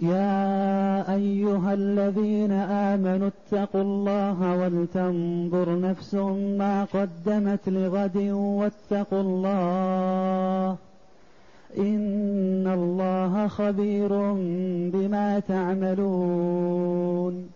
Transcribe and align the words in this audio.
يا 0.00 1.14
أيها 1.14 1.74
الذين 1.74 2.52
آمنوا 2.52 3.28
اتقوا 3.28 3.82
الله 3.82 4.56
ولتنظر 4.56 5.80
نفس 5.80 6.14
ما 6.58 6.84
قدمت 6.84 7.68
لغد 7.68 8.16
واتقوا 8.32 9.20
الله 9.20 10.76
إن 11.78 12.66
الله 12.66 13.48
خبير 13.48 14.08
بما 14.92 15.38
تعملون 15.48 17.50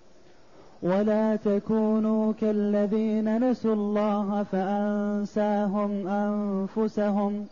ولا 0.83 1.37
تكونوا 1.37 2.33
كالذين 2.33 3.51
نسوا 3.51 3.75
الله 3.75 4.43
فأنساهم 4.43 6.07
أنفسهم 6.07 7.47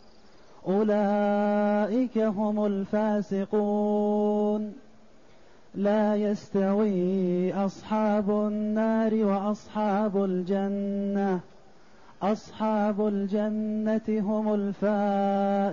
أولئك 0.68 2.18
هم 2.18 2.66
الفاسقون 2.66 4.72
لا 5.74 6.16
يستوي 6.16 7.54
أصحاب 7.54 8.30
النار 8.30 9.14
وأصحاب 9.14 10.24
الجنة. 10.24 11.40
أصحاب 12.22 13.08
الجنة 13.08 14.02
هم 14.08 14.54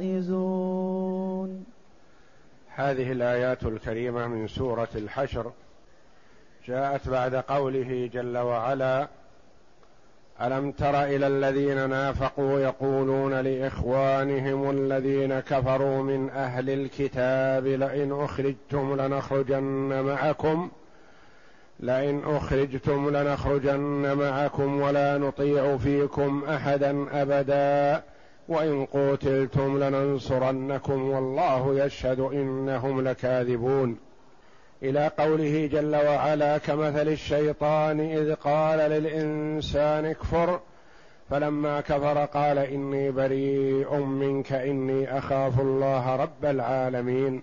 الفائزون. 0.01 1.65
هذه 2.75 3.11
الآيات 3.11 3.63
الكريمة 3.63 4.27
من 4.27 4.47
سورة 4.47 4.89
الحشر. 4.95 5.51
جاءت 6.67 7.09
بعد 7.09 7.35
قوله 7.35 8.09
جل 8.13 8.37
وعلا 8.37 9.07
ألم 10.41 10.71
تر 10.71 11.03
إلى 11.03 11.27
الذين 11.27 11.89
نافقوا 11.89 12.59
يقولون 12.59 13.33
لإخوانهم 13.33 14.69
الذين 14.69 15.39
كفروا 15.39 16.03
من 16.03 16.29
أهل 16.29 16.69
الكتاب 16.69 17.67
لئن 17.67 18.11
أخرجتم 18.11 19.01
لنخرجن 19.01 20.01
معكم 20.03 20.69
لئن 21.79 22.21
أخرجتم 22.25 23.09
لنخرجن 23.17 24.17
معكم 24.17 24.81
ولا 24.81 25.17
نطيع 25.17 25.77
فيكم 25.77 26.43
أحدا 26.49 27.05
أبدا 27.21 28.03
وإن 28.47 28.85
قوتلتم 28.85 29.83
لننصرنكم 29.83 31.09
والله 31.09 31.85
يشهد 31.85 32.19
إنهم 32.19 33.01
لكاذبون 33.01 33.97
إلى 34.83 35.11
قوله 35.17 35.69
جل 35.71 35.95
وعلا 35.95 36.57
كمثل 36.57 37.07
الشيطان 37.07 37.99
إذ 37.99 38.33
قال 38.33 38.79
للإنسان 38.79 40.05
اكفر 40.05 40.59
فلما 41.29 41.81
كفر 41.81 42.25
قال 42.25 42.57
إني 42.57 43.11
بريء 43.11 43.95
منك 43.95 44.51
إني 44.53 45.17
أخاف 45.17 45.59
الله 45.59 46.15
رب 46.15 46.45
العالمين 46.45 47.41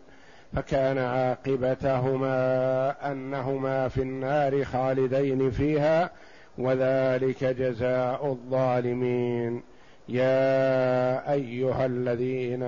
فكان 0.56 0.98
عاقبتهما 0.98 2.32
أنهما 3.12 3.88
في 3.88 4.02
النار 4.02 4.64
خالدين 4.64 5.50
فيها 5.50 6.10
وذلك 6.58 7.44
جزاء 7.44 8.26
الظالمين. 8.26 9.62
يا 10.08 11.32
أيها 11.32 11.86
الذين 11.86 12.62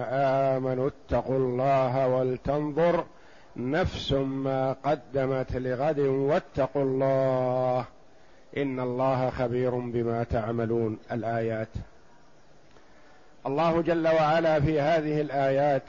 آمنوا 0.55 0.89
اتقوا 0.89 1.37
الله 1.37 2.09
ولتنظر 2.09 3.05
نفس 3.59 4.13
ما 4.13 4.73
قدمت 4.73 5.57
لغد 5.57 5.99
واتقوا 5.99 6.83
الله 6.83 7.85
إن 8.57 8.81
الله 8.81 9.31
خبير 9.31 9.71
بما 9.71 10.25
تعملون 10.25 10.99
الآيات. 11.13 11.69
الله 13.47 13.83
جل 13.83 14.09
وعلا 14.09 14.61
في 14.61 14.81
هذه 14.81 15.21
الآيات 15.21 15.83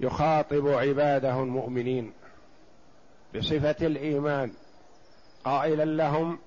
يخاطب 0.00 0.68
عباده 0.68 1.42
المؤمنين 1.42 2.12
بصفة 3.34 3.86
الإيمان. 3.86 4.52
قائلا 5.44 5.84
لهم 5.84 6.38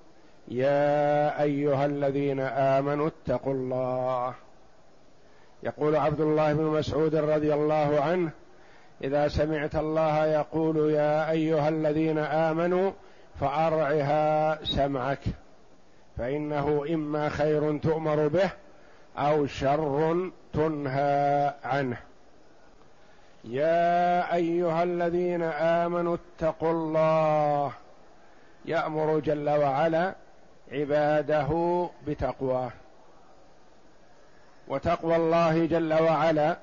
يا 0.48 1.42
أيها 1.42 1.86
الذين 1.86 2.40
آمنوا 2.40 3.08
اتقوا 3.08 3.54
الله. 3.54 4.34
يقول 5.62 5.96
عبد 5.96 6.20
الله 6.20 6.52
بن 6.52 6.64
مسعود 6.64 7.14
رضي 7.14 7.54
الله 7.54 8.00
عنه 8.00 8.30
إذا 9.04 9.28
سمعت 9.28 9.76
الله 9.76 10.26
يقول 10.26 10.90
يا 10.90 11.30
أيها 11.30 11.68
الذين 11.68 12.18
آمنوا 12.18 12.90
فأرعها 13.40 14.64
سمعك 14.64 15.20
فإنه 16.18 16.84
إما 16.94 17.28
خير 17.28 17.78
تؤمر 17.78 18.28
به 18.28 18.50
أو 19.18 19.46
شر 19.46 20.30
تنهى 20.52 21.54
عنه. 21.64 21.96
يا 23.44 24.34
أيها 24.34 24.82
الذين 24.82 25.42
آمنوا 25.42 26.16
اتقوا 26.16 26.72
الله 26.72 27.72
يأمر 28.64 29.18
جل 29.18 29.50
وعلا 29.50 30.14
عباده 30.72 31.88
بتقواه. 32.06 32.70
وتقوى 34.68 35.16
الله 35.16 35.66
جل 35.66 35.94
وعلا 35.94 36.56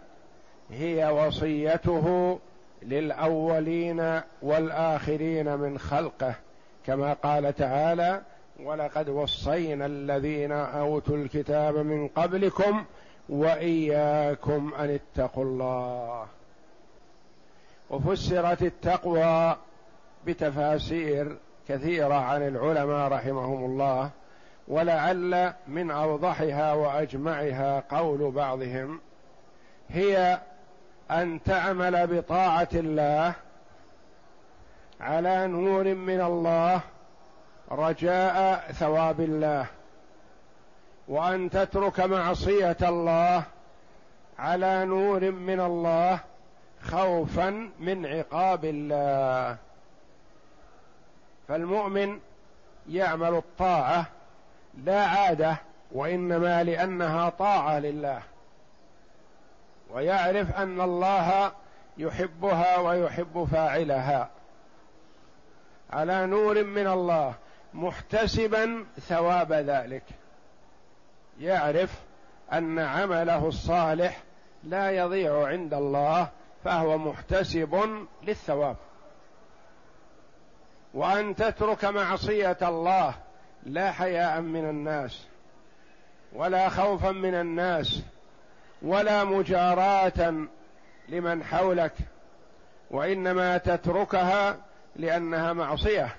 هي 0.71 1.09
وصيته 1.09 2.39
للأولين 2.81 4.21
والآخرين 4.41 5.57
من 5.57 5.79
خلقه 5.79 6.35
كما 6.85 7.13
قال 7.13 7.55
تعالى 7.55 8.21
ولقد 8.63 9.09
وصينا 9.09 9.85
الذين 9.85 10.51
أوتوا 10.51 11.17
الكتاب 11.17 11.75
من 11.77 12.07
قبلكم 12.07 12.85
وإياكم 13.29 14.73
أن 14.79 14.89
اتقوا 14.89 15.43
الله 15.43 16.25
وفسرت 17.89 18.61
التقوى 18.61 19.55
بتفاسير 20.25 21.37
كثيرة 21.67 22.13
عن 22.13 22.47
العلماء 22.47 23.11
رحمهم 23.11 23.65
الله 23.65 24.09
ولعل 24.67 25.53
من 25.67 25.91
أوضحها 25.91 26.73
وأجمعها 26.73 27.83
قول 27.89 28.31
بعضهم 28.31 28.99
هي 29.89 30.39
أن 31.11 31.43
تعمل 31.43 32.07
بطاعة 32.07 32.69
الله 32.73 33.33
على 35.01 35.47
نور 35.47 35.83
من 35.83 36.21
الله 36.21 36.81
رجاء 37.71 38.71
ثواب 38.71 39.19
الله 39.19 39.65
وأن 41.07 41.49
تترك 41.49 41.99
معصية 41.99 42.77
الله 42.81 43.43
على 44.39 44.85
نور 44.85 45.31
من 45.31 45.59
الله 45.59 46.19
خوفا 46.83 47.69
من 47.79 48.05
عقاب 48.05 48.65
الله. 48.65 49.57
فالمؤمن 51.47 52.19
يعمل 52.89 53.35
الطاعة 53.35 54.05
لا 54.83 55.05
عادة 55.05 55.57
وإنما 55.91 56.63
لأنها 56.63 57.29
طاعة 57.29 57.79
لله. 57.79 58.21
ويعرف 59.89 60.55
أن 60.55 60.81
الله 60.81 61.51
يحبها 61.97 62.77
ويحب 62.77 63.47
فاعلها. 63.51 64.29
على 65.89 66.25
نور 66.25 66.63
من 66.63 66.87
الله 66.87 67.33
محتسبا 67.73 68.85
ثواب 68.99 69.53
ذلك. 69.53 70.03
يعرف 71.39 72.01
أن 72.53 72.79
عمله 72.79 73.47
الصالح 73.47 74.23
لا 74.63 74.91
يضيع 74.91 75.47
عند 75.47 75.73
الله 75.73 76.29
فهو 76.63 76.97
محتسب 76.97 78.05
للثواب. 78.23 78.75
وأن 80.93 81.35
تترك 81.35 81.85
معصية 81.85 82.57
الله 82.61 83.13
لا 83.63 83.91
حياء 83.91 84.41
من 84.41 84.69
الناس 84.69 85.27
ولا 86.33 86.69
خوفا 86.69 87.11
من 87.11 87.35
الناس 87.35 88.03
ولا 88.81 89.23
مجاراة 89.23 90.33
لمن 91.09 91.43
حولك 91.43 91.93
وإنما 92.91 93.57
تتركها 93.57 94.57
لأنها 94.95 95.53
معصية 95.53 96.15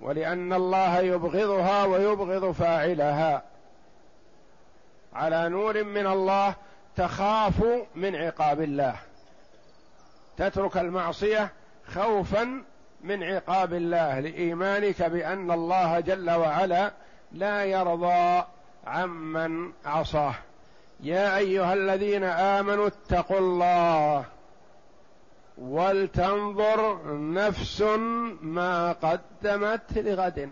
ولأن 0.00 0.52
الله 0.52 0.98
يبغضها 0.98 1.84
ويبغض 1.84 2.52
فاعلها. 2.52 3.42
على 5.12 5.48
نور 5.48 5.84
من 5.84 6.06
الله 6.06 6.54
تخاف 6.96 7.64
من 7.94 8.16
عقاب 8.16 8.60
الله. 8.60 8.96
تترك 10.36 10.76
المعصية 10.76 11.52
خوفا 11.94 12.62
من 13.00 13.22
عقاب 13.22 13.74
الله 13.74 14.20
لإيمانك 14.20 15.02
بأن 15.02 15.50
الله 15.50 16.00
جل 16.00 16.30
وعلا 16.30 16.92
لا 17.32 17.64
يرضى 17.64 18.44
عمن 18.86 19.72
عصاه. 19.84 20.34
يا 21.00 21.36
أيها 21.36 21.74
الذين 21.74 22.24
آمنوا 22.24 22.86
اتقوا 22.86 23.38
الله 23.38 24.24
ولتنظر 25.58 26.98
نفس 27.32 27.80
ما 28.42 28.92
قدمت 28.92 29.98
لغد. 29.98 30.50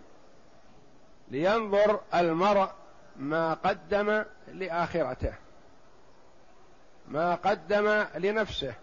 لينظر 1.31 2.01
المرء 2.15 2.69
ما 3.17 3.55
قدم 3.55 4.25
لآخرته. 4.53 5.35
ما 7.09 7.35
قدم 7.35 8.05
لنفسه. 8.15 8.75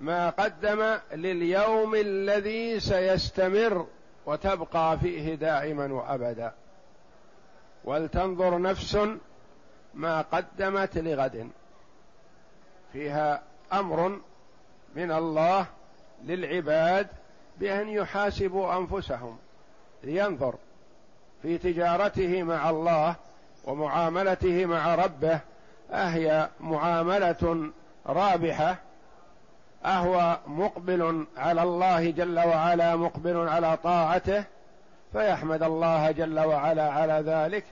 ما 0.00 0.30
قدم 0.30 0.98
لليوم 1.12 1.94
الذي 1.94 2.80
سيستمر 2.80 3.86
وتبقى 4.26 4.98
فيه 4.98 5.34
دائما 5.34 5.92
وأبدا. 5.92 6.52
ولتنظر 7.84 8.58
نفس 8.58 8.98
ما 9.94 10.22
قدمت 10.22 10.98
لغد. 10.98 11.50
فيها 12.92 13.42
أمر 13.72 14.20
من 14.96 15.12
الله 15.12 15.66
للعباد 16.24 17.06
بأن 17.58 17.88
يحاسبوا 17.88 18.76
أنفسهم 18.76 19.38
لينظر 20.04 20.54
في 21.42 21.58
تجارته 21.58 22.42
مع 22.42 22.70
الله 22.70 23.14
ومعاملته 23.64 24.66
مع 24.66 24.94
ربه. 24.94 25.40
أهي 25.92 26.48
معاملة 26.60 27.70
رابحة. 28.06 28.76
أهو 29.84 30.38
مقبل 30.46 31.26
على 31.36 31.62
الله 31.62 32.10
جل 32.10 32.38
وعلا 32.38 32.96
مقبل 32.96 33.48
على 33.48 33.76
طاعته. 33.76 34.44
فيحمد 35.12 35.62
الله 35.62 36.10
جل 36.10 36.40
وعلا 36.40 36.90
على 36.90 37.22
ذلك. 37.26 37.64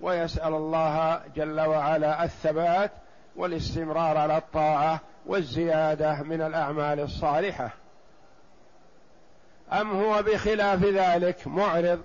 ويسأل 0.00 0.54
الله 0.54 1.20
جل 1.36 1.60
وعلا 1.60 2.24
الثبات 2.24 2.90
والاستمرار 3.36 4.16
على 4.18 4.36
الطاعة 4.36 5.00
والزيادة 5.26 6.22
من 6.22 6.42
الأعمال 6.42 7.00
الصالحة. 7.00 7.70
أم 9.72 9.90
هو 9.90 10.22
بخلاف 10.22 10.84
ذلك 10.84 11.46
معرض 11.46 12.02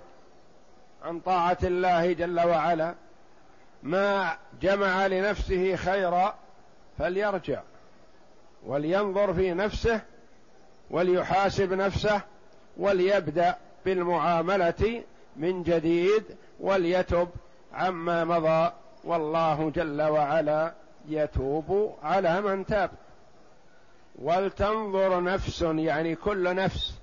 عن 1.02 1.20
طاعة 1.20 1.58
الله 1.62 2.12
جل 2.12 2.40
وعلا؟ 2.40 2.94
ما 3.82 4.36
جمع 4.62 5.06
لنفسه 5.06 5.76
خيرا 5.76 6.34
فليرجع 6.98 7.60
ولينظر 8.66 9.34
في 9.34 9.54
نفسه 9.54 10.00
وليحاسب 10.90 11.72
نفسه 11.72 12.20
وليبدأ 12.76 13.56
بالمعاملة 13.84 15.02
من 15.36 15.62
جديد 15.62 16.24
وليتب 16.60 17.28
عما 17.72 18.24
مضى 18.24 18.72
والله 19.04 19.70
جل 19.70 20.02
وعلا 20.02 20.72
يتوب 21.08 21.96
على 22.02 22.40
من 22.40 22.66
تاب. 22.66 22.90
ولتنظر 24.18 25.22
نفس 25.22 25.62
يعني 25.62 26.14
كل 26.14 26.54
نفس 26.54 26.94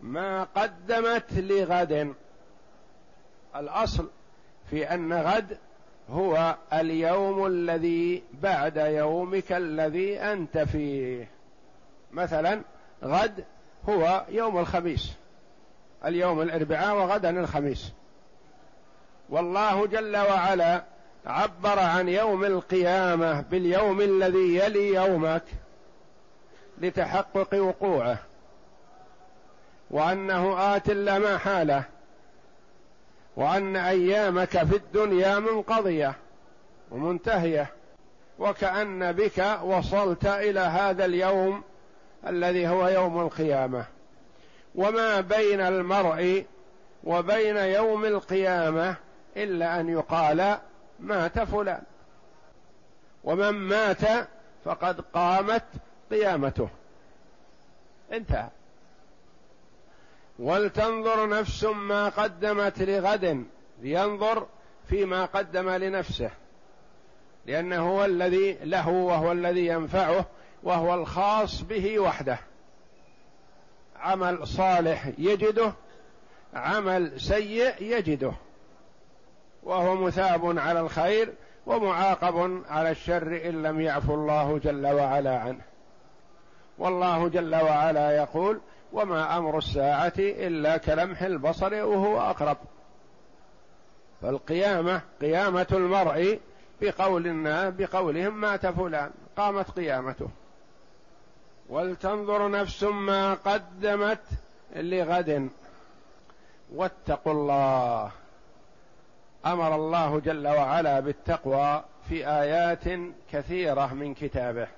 ما 0.00 0.44
قدمت 0.44 1.32
لغد. 1.32 2.14
الأصل 3.56 4.10
في 4.70 4.94
أن 4.94 5.12
غد 5.12 5.58
هو 6.10 6.56
اليوم 6.72 7.46
الذي 7.46 8.22
بعد 8.32 8.76
يومك 8.76 9.52
الذي 9.52 10.20
أنت 10.20 10.58
فيه. 10.58 11.28
مثلا 12.12 12.62
غد 13.04 13.44
هو 13.88 14.24
يوم 14.28 14.58
الخميس 14.58 15.12
اليوم 16.04 16.42
الأربعاء 16.42 16.96
وغدا 16.96 17.40
الخميس. 17.40 17.92
والله 19.28 19.86
جل 19.86 20.16
وعلا 20.16 20.82
عبر 21.26 21.78
عن 21.78 22.08
يوم 22.08 22.44
القيامة 22.44 23.40
باليوم 23.40 24.00
الذي 24.00 24.56
يلي 24.56 24.94
يومك 24.94 25.42
لتحقق 26.78 27.54
وقوعه 27.54 28.18
وأنه 29.90 30.76
آت 30.76 30.90
لا 30.90 31.18
محاله 31.18 31.84
وأن 33.36 33.76
أيامك 33.76 34.64
في 34.64 34.76
الدنيا 34.76 35.38
منقضية 35.38 36.14
ومنتهية 36.90 37.66
وكأن 38.38 39.12
بك 39.12 39.58
وصلت 39.64 40.26
إلى 40.26 40.60
هذا 40.60 41.04
اليوم 41.04 41.62
الذي 42.26 42.68
هو 42.68 42.88
يوم 42.88 43.20
القيامة. 43.20 43.84
وما 44.74 45.20
بين 45.20 45.60
المرء 45.60 46.44
وبين 47.04 47.56
يوم 47.56 48.04
القيامة 48.04 48.96
إلا 49.36 49.80
أن 49.80 49.88
يقال 49.88 50.58
مات 51.00 51.38
فلان. 51.38 51.82
ومن 53.24 53.50
مات 53.50 54.28
فقد 54.64 55.00
قامت 55.00 55.64
قيامته. 56.10 56.68
انتهى. 58.12 58.48
ولتنظر 60.38 61.28
نفس 61.28 61.64
ما 61.64 62.08
قدمت 62.08 62.82
لغد 62.82 63.46
لينظر 63.82 64.46
فيما 64.88 65.24
قدم 65.24 65.70
لنفسه. 65.70 66.30
لأنه 67.46 67.90
هو 67.90 68.04
الذي 68.04 68.52
له 68.52 68.88
وهو 68.88 69.32
الذي 69.32 69.66
ينفعه 69.66 70.26
وهو 70.62 70.94
الخاص 70.94 71.60
به 71.60 71.98
وحده. 71.98 72.38
عمل 73.96 74.46
صالح 74.46 75.10
يجده 75.18 75.72
عمل 76.54 77.20
سيء 77.20 77.82
يجده. 77.82 78.32
وهو 79.62 79.94
مثاب 79.94 80.58
على 80.58 80.80
الخير 80.80 81.32
ومعاقب 81.66 82.62
على 82.68 82.90
الشر 82.90 83.48
إن 83.48 83.62
لم 83.62 83.80
يعفو 83.80 84.14
الله 84.14 84.58
جل 84.58 84.86
وعلا 84.86 85.38
عنه. 85.38 85.60
والله 86.78 87.28
جل 87.28 87.54
وعلا 87.54 88.16
يقول 88.16 88.60
وما 88.92 89.38
أمر 89.38 89.58
الساعة 89.58 90.12
إلا 90.18 90.76
كلمح 90.76 91.22
البصر 91.22 91.74
وهو 91.74 92.20
أقرب. 92.20 92.56
فالقيامة 94.22 95.00
قيامة 95.20 95.66
المرء 95.72 96.40
بقول 96.80 97.26
الناس 97.26 97.74
بقولهم 97.74 98.40
مات 98.40 98.66
فلان 98.66 99.10
قامت 99.36 99.70
قيامته. 99.70 100.28
ولتنظر 101.68 102.50
نفس 102.50 102.82
ما 102.82 103.34
قدمت 103.34 104.22
لغد. 104.76 105.48
واتقوا 106.74 107.32
الله 107.32 108.10
أمر 109.46 109.74
الله 109.74 110.20
جل 110.20 110.48
وعلا 110.48 111.00
بالتقوى 111.00 111.84
في 112.08 112.28
آيات 112.28 112.84
كثيرة 113.32 113.94
من 113.94 114.14
كتابه. 114.14 114.68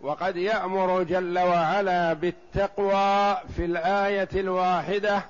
وقد 0.00 0.36
يأمر 0.36 1.02
جل 1.02 1.38
وعلا 1.38 2.12
بالتقوى 2.12 3.36
في 3.56 3.64
الآية 3.64 4.28
الواحدة 4.34 5.22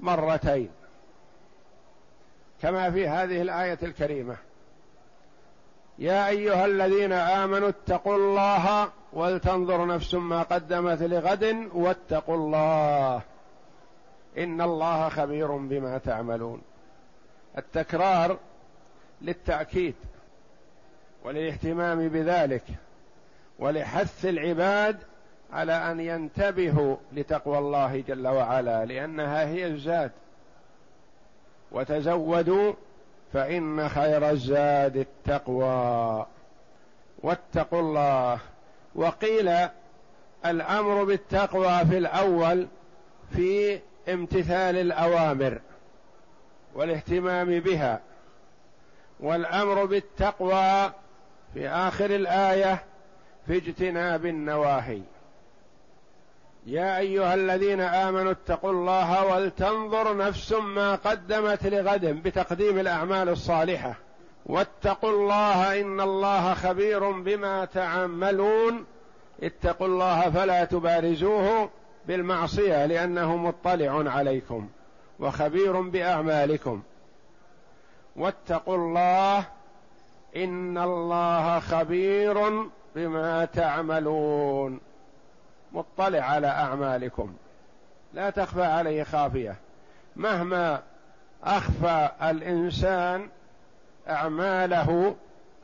مرتين. 0.00 0.70
كما 2.62 2.90
في 2.90 3.08
هذه 3.08 3.42
الآية 3.42 3.78
الكريمة. 3.82 4.36
يا 5.98 6.28
أيها 6.28 6.66
الذين 6.66 7.12
آمنوا 7.12 7.68
اتقوا 7.68 8.16
الله 8.16 8.88
ولتنظر 9.12 9.86
نفس 9.86 10.14
ما 10.14 10.42
قدمت 10.42 11.02
لغد 11.02 11.68
واتقوا 11.74 12.36
الله. 12.36 13.20
إن 14.38 14.60
الله 14.60 15.08
خبير 15.08 15.56
بما 15.56 15.98
تعملون. 15.98 16.62
التكرار 17.58 18.38
للتأكيد 19.22 19.94
وللاهتمام 21.24 22.08
بذلك 22.08 22.62
ولحث 23.58 24.26
العباد 24.26 24.96
على 25.52 25.72
أن 25.72 26.00
ينتبهوا 26.00 26.96
لتقوى 27.12 27.58
الله 27.58 28.04
جل 28.08 28.28
وعلا 28.28 28.84
لأنها 28.84 29.46
هي 29.46 29.66
الزاد. 29.66 30.10
وتزودوا 31.72 32.72
فإن 33.32 33.88
خير 33.88 34.30
الزاد 34.30 34.96
التقوى. 34.96 36.26
واتقوا 37.22 37.80
الله. 37.80 38.38
وقيل 38.94 39.52
الأمر 40.46 41.04
بالتقوى 41.04 41.86
في 41.86 41.98
الأول 41.98 42.66
في 43.32 43.80
امتثال 44.08 44.76
الأوامر. 44.76 45.60
والاهتمام 46.76 47.60
بها 47.60 48.00
والأمر 49.20 49.84
بالتقوى 49.84 50.92
في 51.54 51.68
آخر 51.68 52.10
الآية 52.10 52.84
في 53.46 53.56
اجتناب 53.56 54.26
النواهي. 54.26 55.00
يا 56.66 56.98
أيها 56.98 57.34
الذين 57.34 57.80
آمنوا 57.80 58.32
اتقوا 58.32 58.70
الله 58.70 59.24
ولتنظر 59.24 60.16
نفس 60.16 60.52
ما 60.52 60.94
قدمت 60.94 61.66
لغد 61.66 62.06
بتقديم 62.06 62.78
الأعمال 62.78 63.28
الصالحة. 63.28 63.94
واتقوا 64.46 65.10
الله 65.10 65.80
إن 65.80 66.00
الله 66.00 66.54
خبير 66.54 67.10
بما 67.10 67.64
تعملون. 67.64 68.84
اتقوا 69.42 69.86
الله 69.86 70.30
فلا 70.30 70.64
تبارزوه 70.64 71.70
بالمعصية 72.06 72.86
لأنه 72.86 73.36
مطلع 73.36 74.10
عليكم. 74.10 74.68
وخبير 75.18 75.80
بأعمالكم. 75.80 76.82
واتقوا 78.16 78.76
الله 78.76 79.44
إن 80.36 80.78
الله 80.78 81.60
خبير 81.60 82.68
بما 82.94 83.44
تعملون. 83.44 84.80
مطلع 85.72 86.20
على 86.20 86.46
أعمالكم. 86.46 87.34
لا 88.14 88.30
تخفى 88.30 88.64
عليه 88.64 89.02
خافية. 89.02 89.56
مهما 90.16 90.82
أخفى 91.44 92.10
الإنسان 92.22 93.28
أعماله 94.08 95.16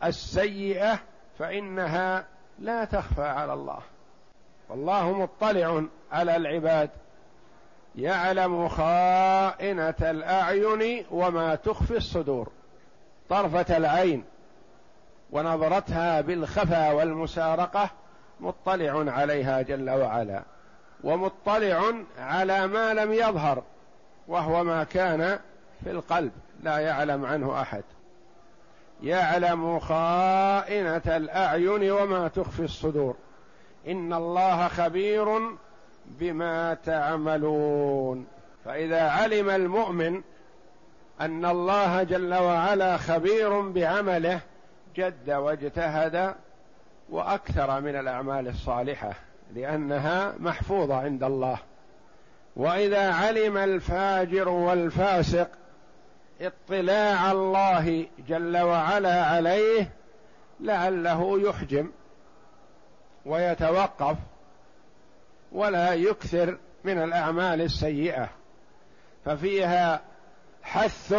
السيئة 0.05 0.99
فإنها 1.39 2.25
لا 2.59 2.85
تخفى 2.85 3.23
على 3.23 3.53
الله. 3.53 3.81
والله 4.69 5.13
مطلع 5.13 5.83
على 6.13 6.37
العباد. 6.37 6.91
يعلم 7.97 8.69
خائنة 8.69 9.95
الأعين 10.01 11.07
وما 11.11 11.55
تخفي 11.55 11.97
الصدور. 11.97 12.49
طرفة 13.29 13.77
العين. 13.77 14.25
ونظرتها 15.31 16.21
بالخفا 16.21 16.93
والمسارقة 16.93 17.91
مطلع 18.41 19.13
عليها 19.13 19.63
جل 19.63 19.91
وعلا. 19.91 20.43
ومطلع 21.05 21.93
على 22.19 22.67
ما 22.67 22.95
لم 22.95 23.13
يظهر. 23.13 23.63
وهو 24.29 24.65
ما 24.65 24.85
كان 24.85 25.39
في 25.85 25.91
القلب. 25.91 26.33
لا 26.63 26.79
يعلم 26.79 27.27
عنه 27.27 27.63
أحد. 27.63 27.85
يعلم 29.03 29.79
خائنة 29.79 31.17
الأعين 31.17 31.91
وما 31.91 32.29
تخفي 32.29 32.65
الصدور. 32.65 33.17
إن 33.89 34.13
الله 34.13 34.69
خبير 34.69 35.39
بما 36.21 36.75
تعملون. 36.75 38.27
فإذا 38.65 39.03
علم 39.03 39.51
المؤمن 39.51 40.23
أن 41.21 41.45
الله 41.45 42.03
جل 42.03 42.35
وعلا 42.35 42.97
خبير 42.97 43.61
بعمله 43.61 44.41
جد 44.97 45.31
واجتهد 45.31 46.35
وأكثر 47.11 47.81
من 47.81 47.97
الأعمال 47.97 48.49
الصالحة 48.49 49.13
لأنها 49.55 50.35
محفوظة 50.39 50.95
عند 50.97 51.23
الله. 51.23 51.59
وإذا 52.57 53.13
علم 53.13 53.57
الفاجر 53.57 54.49
والفاسق 54.49 55.49
اطلاع 56.41 57.31
الله 57.31 58.07
جل 58.29 58.59
وعلا 58.59 59.25
عليه 59.25 59.91
لعله 60.61 61.41
يحجم 61.41 61.91
ويتوقف 63.27 64.17
ولا 65.53 65.95
يكثر 65.95 66.59
من 66.85 66.99
الأعمال 66.99 67.61
السيئة 67.61 68.29
ففيها 69.25 70.03
حث 70.63 71.15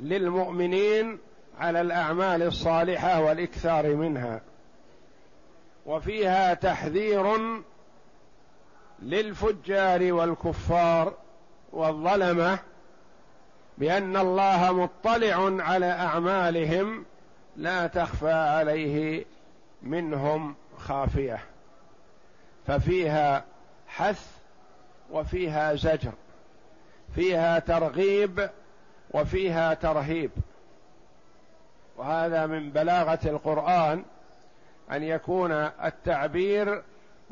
للمؤمنين 0.00 1.18
على 1.58 1.80
الأعمال 1.80 2.42
الصالحة 2.42 3.20
والإكثار 3.20 3.96
منها 3.96 4.40
وفيها 5.86 6.54
تحذير 6.54 7.36
للفجار 9.02 10.12
والكفار 10.12 11.14
والظلمة 11.72 12.58
بأن 13.78 14.16
الله 14.16 14.72
مطلع 14.72 15.64
على 15.64 15.86
أعمالهم 15.86 17.04
لا 17.56 17.86
تخفى 17.86 18.32
عليه 18.32 19.24
منهم 19.82 20.54
خافية 20.78 21.38
ففيها 22.66 23.44
حث 23.90 24.26
وفيها 25.10 25.74
زجر 25.74 26.12
فيها 27.14 27.58
ترغيب 27.58 28.50
وفيها 29.10 29.74
ترهيب. 29.74 30.30
وهذا 31.96 32.46
من 32.46 32.70
بلاغة 32.70 33.18
القرآن 33.24 34.04
أن 34.92 35.02
يكون 35.02 35.52
التعبير 35.84 36.82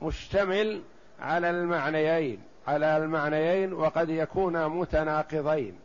مشتمل 0.02 0.82
على 1.20 1.50
المعنيين 1.50 2.40
على 2.68 2.96
المعنيين 2.96 3.72
وقد 3.72 4.10
يكون 4.10 4.66
متناقضين. 4.66 5.78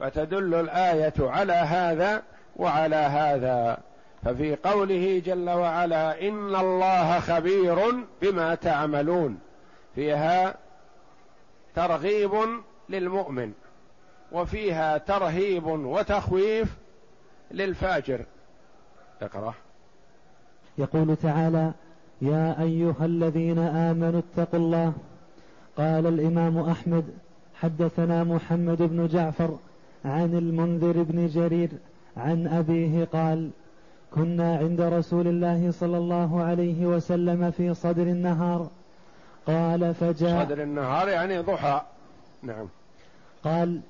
فتدل 0.00 0.54
الآية 0.54 1.14
على 1.18 1.52
هذا 1.52 2.22
وعلى 2.56 2.96
هذا. 2.96 3.78
ففي 4.24 4.56
قوله 4.56 5.22
جل 5.26 5.50
وعلا 5.50 6.28
إن 6.28 6.56
الله 6.56 7.20
خبير 7.20 8.04
بما 8.22 8.54
تعملون. 8.54 9.38
فيها 9.94 10.54
ترغيب 11.74 12.30
للمؤمن 12.88 13.52
وفيها 14.32 14.98
ترهيب 14.98 15.66
وتخويف 15.66 16.76
للفاجر. 17.50 18.24
اقرأ. 19.22 19.54
يقول 20.78 21.16
تعالى 21.16 21.72
يا 22.22 22.62
أيها 22.62 23.04
الذين 23.04 23.58
آمنوا 23.58 24.20
اتقوا 24.20 24.58
الله. 24.58 24.92
قال 25.76 26.06
الإمام 26.06 26.58
أحمد 26.58 27.04
حدثنا 27.54 28.24
محمد 28.24 28.82
بن 28.82 29.06
جعفر 29.06 29.58
عن 30.04 30.34
المنذر 30.34 31.02
بن 31.02 31.26
جرير 31.26 31.68
عن 32.16 32.46
أبيه 32.46 33.04
قال 33.04 33.50
كنا 34.14 34.56
عند 34.56 34.80
رسول 34.80 35.28
الله 35.28 35.70
صلى 35.70 35.98
الله 35.98 36.42
عليه 36.42 36.86
وسلم 36.86 37.50
في 37.50 37.74
صدر 37.74 38.02
النهار 38.02 38.70
قال 39.46 39.94
فجاء 39.94 40.44
صدر 40.44 40.62
النهار 40.62 41.08
يعني 41.08 41.38
ضحى. 41.38 41.80
نعم. 42.42 42.68
قال 43.44 43.80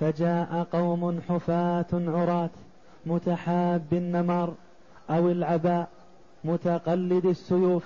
فجاء 0.00 0.66
قوم 0.72 1.20
حفاة 1.28 1.86
عراة 1.92 2.50
متحاب 3.06 3.86
النمار 3.92 4.54
أو 5.10 5.28
العباء 5.28 5.88
متقلد 6.44 7.26
السيوف 7.26 7.84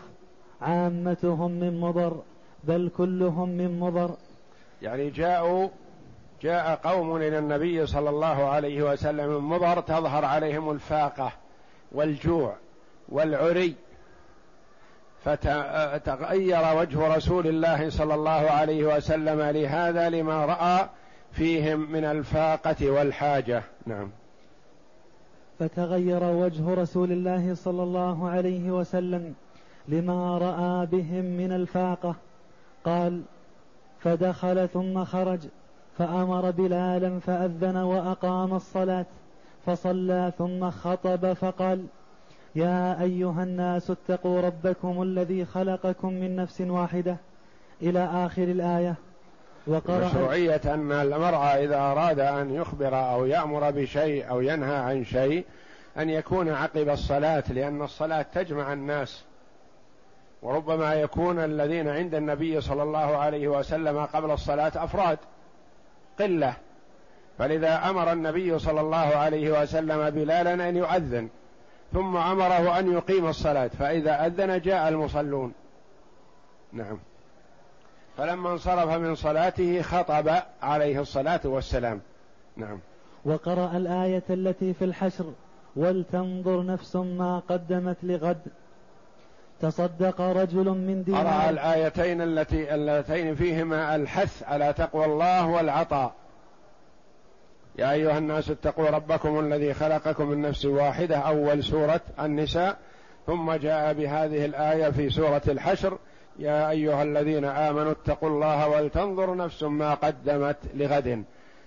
عامتهم 0.63 1.51
من 1.51 1.81
مضر 1.81 2.23
بل 2.65 2.91
كلهم 2.97 3.49
من 3.49 3.81
مضر. 3.81 4.11
يعني 4.83 5.11
جاءوا 5.11 5.69
جاء 6.43 6.81
قوم 6.85 7.17
إلى 7.17 7.39
النبي 7.39 7.87
صلى 7.87 8.11
الله 8.11 8.45
عليه 8.45 8.93
وسلم 8.93 9.29
من 9.29 9.41
مضر 9.41 9.81
تظهر 9.81 10.25
عليهم 10.25 10.71
الفاقة 10.71 11.33
والجوع 11.93 12.57
والعري 13.09 13.75
فتغير 15.27 16.77
وجه 16.77 17.17
رسول 17.17 17.47
الله 17.47 17.91
صلى 17.91 18.15
الله 18.15 18.31
عليه 18.31 18.97
وسلم 18.97 19.41
لهذا 19.43 20.09
لما 20.09 20.45
رأى 20.45 20.89
فيهم 21.33 21.93
من 21.93 22.05
الفاقة 22.05 22.91
والحاجة. 22.91 23.63
نعم. 23.87 24.11
فتغير 25.59 26.25
وجه 26.25 26.75
رسول 26.75 27.13
الله 27.13 27.55
صلى 27.55 27.83
الله 27.83 28.29
عليه 28.29 28.71
وسلم 28.71 29.35
لما 29.89 30.39
رأى 30.39 30.87
بهم 30.87 31.25
من 31.25 31.53
الفاقة. 31.53 32.15
قال 32.85 33.23
فدخل 34.01 34.69
ثم 34.69 35.05
خرج 35.05 35.41
فأمر 35.99 36.51
بلالا 36.51 37.21
فأذن 37.21 37.77
وأقام 37.77 38.55
الصلاة 38.55 39.07
فصلى 39.67 40.33
ثم 40.39 40.71
خطب 40.71 41.33
فقال 41.33 41.87
يا 42.57 43.03
أيها 43.03 43.43
الناس 43.43 43.91
اتقوا 43.91 44.41
ربكم 44.41 45.03
الذي 45.03 45.45
خلقكم 45.45 46.13
من 46.13 46.37
نفس 46.37 46.61
واحدة 46.61 47.17
إلى 47.83 48.05
آخر 48.05 48.43
الآية. 48.43 48.95
وقرأ 49.67 50.07
مشروعية 50.07 50.61
أن 50.65 50.93
المرأة 50.93 51.47
إذا 51.47 51.77
أراد 51.77 52.21
أن 52.21 52.55
يخبر 52.55 52.97
أو 52.97 53.27
يأمر 53.27 53.71
بشيء 53.71 54.31
أو 54.31 54.41
ينهى 54.41 54.77
عن 54.77 55.05
شيء 55.05 55.45
أن 55.99 56.11
يكون 56.11 56.49
عقب 56.49 56.89
الصلاة 56.89 57.45
لأن 57.49 57.83
الصلاة 57.83 58.27
تجمع 58.35 58.73
الناس. 58.73 59.25
وربما 60.43 60.95
يكون 60.95 61.39
الذين 61.39 61.89
عند 61.89 62.15
النبي 62.15 62.61
صلى 62.61 62.83
الله 62.83 63.17
عليه 63.17 63.49
وسلم 63.49 63.99
قبل 64.05 64.31
الصلاة 64.31 64.73
أفراد 64.75 65.19
قلة. 66.21 66.55
فلذا 67.39 67.91
أمر 67.91 68.13
النبي 68.13 68.59
صلى 68.59 68.81
الله 68.81 68.97
عليه 68.97 69.63
وسلم 69.63 70.11
بلالا 70.11 70.69
أن 70.69 70.77
يؤذن. 70.77 71.29
ثم 71.93 72.17
أمره 72.17 72.79
أن 72.79 72.93
يقيم 72.93 73.27
الصلاة 73.27 73.69
فإذا 73.69 74.27
أذن 74.27 74.61
جاء 74.61 74.89
المصلون. 74.89 75.53
نعم. 76.73 76.99
فلما 78.17 78.53
انصرف 78.53 78.91
من 78.91 79.15
صلاته 79.15 79.83
خطب 79.83 80.31
عليه 80.63 81.01
الصلاة 81.01 81.41
والسلام. 81.45 82.01
نعم. 82.57 82.79
وقرأ 83.25 83.77
الآية 83.77 84.25
التي 84.31 84.75
في 84.75 84.85
الحشر 84.85 85.33
ولتنظر 85.77 86.67
نفس 86.67 86.97
ما 86.97 87.43
قدمت 87.49 87.97
لغد 88.03 88.41
تصدق 89.61 90.21
رجل 90.21 90.65
من 90.65 91.03
دينار. 91.03 91.27
قرأ 91.27 91.51
الآيتين 91.51 92.21
التي 92.23 92.75
اللتين 92.75 93.35
فيهما 93.35 93.97
الحث 93.97 94.43
على 94.43 94.73
تقوى 94.73 95.05
الله 95.05 95.49
والعطاء. 95.49 96.15
يا 97.79 97.93
أيها 97.93 98.19
الناس 98.19 98.51
اتقوا 98.51 98.91
ربكم 98.91 99.41
الذي 99.41 99.75
خلقكم 99.75 100.29
من 100.29 100.43
نفس 100.43 100.65
واحدة 100.65 101.17
أول 101.17 101.65
سورة 101.65 102.01
النساء. 102.21 102.77
ثم 103.27 103.53
جاء 103.53 103.93
بهذه 103.93 104.45
الآية 104.45 104.91
في 104.91 105.11
سورة 105.11 105.43
الحشر. 105.49 105.99
يا 106.39 106.71
أيها 106.71 107.03
الذين 107.03 107.45
آمنوا 107.45 107.93
اتقوا 107.93 108.29
الله 108.29 108.69
ولتنظر 108.69 109.37
نفس 109.37 109.63
ما 109.63 109.95
قدمت 109.95 110.57
لغد. 110.75 111.25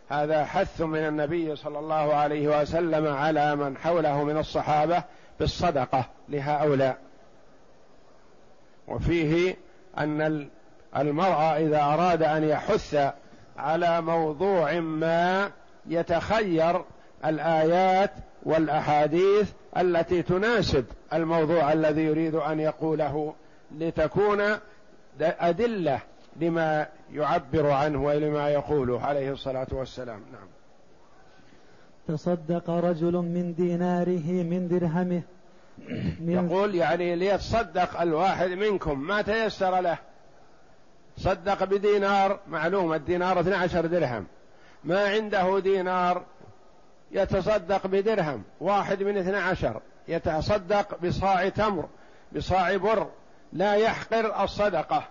هذا 0.10 0.46
حث 0.46 0.82
من 0.82 1.00
النبي 1.00 1.56
صلى 1.56 1.80
الله 1.80 2.14
عليه 2.16 2.62
وسلم 2.62 3.08
على 3.08 3.56
من 3.56 3.78
حوله 3.78 4.24
من 4.24 4.38
الصحابة 4.38 5.04
بالصدقة 5.40 6.06
لهؤلاء. 6.30 6.98
وفيه 8.88 9.56
أن 9.98 10.48
المرء 10.98 11.58
إذا 11.58 11.82
أراد 11.82 12.24
أن 12.24 12.44
يحث 12.44 13.14
على 13.58 14.02
موضوع 14.02 14.80
ما 14.80 15.52
يتخير 15.88 16.84
الآيات 17.26 18.12
والأحاديث 18.44 19.52
التي 19.78 20.22
تناسب 20.22 20.86
الموضوع 21.14 21.74
الذي 21.74 22.02
يريد 22.02 22.36
أن 22.36 22.60
يقوله 22.60 23.34
لتكون 23.78 24.42
أدلة 25.22 26.00
لما 26.36 26.88
يعبر 27.14 27.70
عنه 27.70 28.04
ولما 28.04 28.50
يقوله 28.50 29.02
عليه 29.02 29.32
الصلاة 29.32 29.68
والسلام. 29.72 30.22
نعم. 30.32 30.48
تصدق 32.08 32.70
رجل 32.70 33.14
من 33.14 33.54
ديناره 33.54 34.44
من 34.44 34.68
درهمه. 34.68 35.22
من 36.20 36.30
يقول 36.30 36.76
يعني 36.76 37.16
ليتصدق 37.16 38.02
الواحد 38.02 38.50
منكم 38.50 39.00
ما 39.00 39.22
تيسر 39.22 39.80
له. 39.82 39.98
صدق 41.18 41.64
بدينار 41.64 42.40
معلوم 42.48 42.94
الدينار 42.94 43.40
12 43.40 43.86
درهم. 43.86 44.26
ما 44.84 45.10
عنده 45.10 45.60
دينار 45.60 46.24
يتصدق 47.12 47.88
بدرهم. 47.88 48.44
واحد 48.62 49.04
من 49.04 49.18
اثنى 49.18 49.38
عشر 49.38 49.82
يتصدق 50.08 50.98
بصاع 51.04 51.50
تمر 51.50 51.86
بصاع 52.32 52.78
بر. 52.78 53.08
لا 53.54 53.74
يحقر 53.74 54.44
الصدقة 54.44 55.04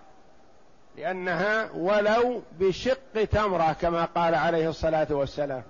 لأنها 0.97 1.69
ولو 1.75 2.41
بشق 2.59 3.25
تمرة 3.31 3.75
كما 3.81 4.05
قال 4.05 4.35
عليه 4.35 4.69
الصلاة 4.69 5.07
والسلام. 5.09 5.63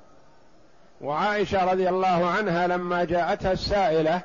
وعائشة 1.02 1.72
رضي 1.72 1.90
الله 1.90 2.30
عنها 2.30 2.68
لما 2.68 3.04
جاءتها 3.04 3.52
السائلة 3.52 4.22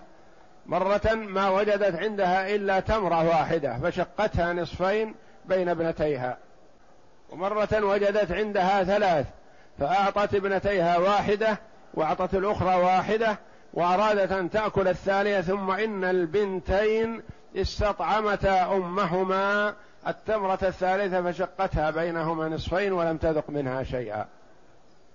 مرة 0.66 1.14
ما 1.14 1.48
وجدت 1.50 1.94
عندها 1.94 2.54
إلا 2.54 2.80
تمرة 2.80 3.28
واحدة 3.28 3.78
فشقتها 3.78 4.52
نصفين 4.52 5.14
بين 5.44 5.68
ابنتيها. 5.68 6.38
ومرة 7.30 7.84
وجدت 7.84 8.32
عندها 8.32 8.84
ثلاث 8.84 9.26
فأعطت 9.78 10.34
ابنتيها 10.34 10.98
واحدة 10.98 11.58
وأعطت 11.94 12.34
الأخرى 12.34 12.76
واحدة 12.76 13.38
وأرادت 13.74 14.32
أن 14.32 14.50
تأكل 14.50 14.88
الثانية 14.88 15.40
ثم 15.40 15.70
إن 15.70 16.04
البنتين 16.04 17.22
استطعمتا 17.56 18.76
أمهما 18.76 19.74
التمرة 20.08 20.58
الثالثة 20.62 21.22
فشقتها 21.22 21.90
بينهما 21.90 22.48
نصفين 22.48 22.92
ولم 22.92 23.16
تذق 23.16 23.50
منها 23.50 23.82
شيئا. 23.82 24.26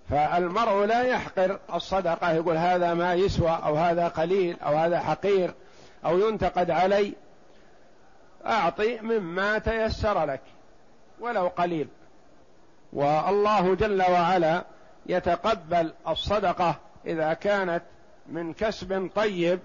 فالمرء 0.10 0.86
لا 0.86 1.02
يحقر 1.02 1.60
الصدقة 1.74 2.32
يقول 2.32 2.58
هذا 2.58 2.94
ما 2.94 3.14
يسوى 3.14 3.60
أو 3.66 3.76
هذا 3.76 4.08
قليل 4.08 4.58
أو 4.66 4.76
هذا 4.76 5.00
حقير 5.00 5.54
أو 6.06 6.20
ينتقد 6.20 6.72
علي. 6.72 7.14
أعطي 8.46 9.00
مما 9.02 9.58
تيسر 9.58 10.26
لك 10.26 10.42
ولو 11.20 11.48
قليل. 11.48 11.88
والله 12.94 13.76
جل 13.76 14.02
وعلا 14.02 14.64
يتقبل 15.06 15.94
الصدقة 16.08 16.76
إذا 17.06 17.34
كانت 17.34 17.82
من 18.30 18.54
كسب 18.54 19.10
طيب 19.16 19.60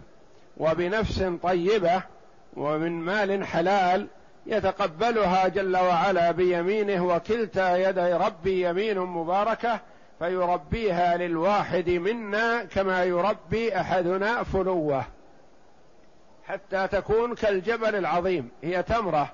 وبنفس 0.56 1.22
طيبة 1.42 2.02
ومن 2.56 2.92
مال 2.92 3.46
حلال 3.46 4.06
يتقبلها 4.46 5.48
جل 5.48 5.76
وعلا 5.76 6.30
بيمينه 6.30 7.06
وكلتا 7.06 7.76
يدي 7.76 8.12
ربي 8.12 8.68
يمين 8.68 8.98
مباركة 8.98 9.80
فيربيها 10.18 11.16
للواحد 11.16 11.90
منا 11.90 12.64
كما 12.64 13.04
يربي 13.04 13.80
أحدنا 13.80 14.42
فلوة. 14.42 15.04
حتى 16.46 16.88
تكون 16.88 17.34
كالجبل 17.34 17.94
العظيم 17.94 18.48
هي 18.62 18.82
تمرة 18.82 19.32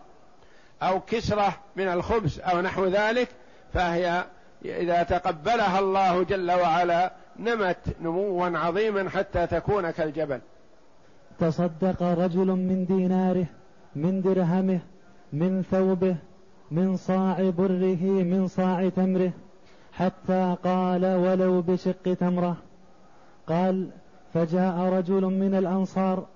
أو 0.83 1.01
كسرة 1.01 1.55
من 1.77 1.89
الخبز 1.89 2.41
أو 2.41 2.61
نحو 2.61 2.87
ذلك 2.87 3.29
فهي 3.73 4.25
إذا 4.65 5.03
تقبلها 5.03 5.79
الله 5.79 6.23
جل 6.23 6.51
وعلا 6.51 7.13
نمت 7.39 7.77
نموا 8.01 8.59
عظيما 8.59 9.11
حتى 9.11 9.47
تكون 9.47 9.91
كالجبل. 9.91 10.41
تصدق 11.39 12.03
رجل 12.03 12.47
من 12.47 12.85
ديناره 12.85 13.47
من 13.97 14.23
درهمه 14.23 14.81
من 15.33 15.63
ثوبه 15.63 16.17
من 16.71 16.97
صاع 16.97 17.51
بره 17.59 18.03
من 18.05 18.49
صاع 18.49 18.89
تمره 18.89 19.33
حتى 19.93 20.57
قال 20.65 21.05
ولو 21.05 21.63
بشق 21.63 22.15
تمره. 22.21 22.57
قال 23.47 23.91
فجاء 24.35 24.79
رجل 24.79 25.25
من 25.25 25.55
الأنصار 25.55 26.27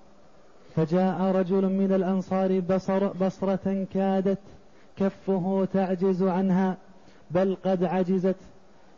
فجاء 0.75 1.21
رجل 1.21 1.61
من 1.61 1.93
الأنصار 1.93 2.59
بصر 2.59 3.07
بصرة 3.07 3.87
كادت 3.93 4.39
كفه 4.97 5.67
تعجز 5.73 6.23
عنها. 6.23 6.77
بل 7.31 7.57
قد 7.65 7.83
عجزت. 7.83 8.35